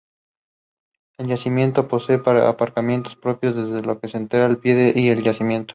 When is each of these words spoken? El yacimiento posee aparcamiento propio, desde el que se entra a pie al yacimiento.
El 1.19 1.27
yacimiento 1.27 1.87
posee 1.87 2.19
aparcamiento 2.25 3.11
propio, 3.21 3.53
desde 3.53 3.87
el 3.87 3.99
que 3.99 4.07
se 4.07 4.17
entra 4.17 4.47
a 4.51 4.55
pie 4.55 5.11
al 5.13 5.21
yacimiento. 5.21 5.69